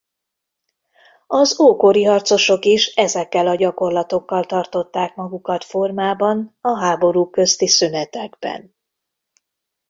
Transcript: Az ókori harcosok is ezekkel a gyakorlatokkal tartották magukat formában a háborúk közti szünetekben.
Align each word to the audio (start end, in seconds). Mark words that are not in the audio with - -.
Az 1.27 1.59
ókori 1.59 2.03
harcosok 2.03 2.65
is 2.65 2.85
ezekkel 2.85 3.47
a 3.47 3.55
gyakorlatokkal 3.55 4.43
tartották 4.45 5.15
magukat 5.15 5.63
formában 5.63 6.57
a 6.61 6.79
háborúk 6.79 7.31
közti 7.31 7.67
szünetekben. 7.67 8.75